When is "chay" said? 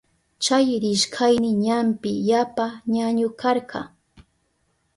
0.43-0.67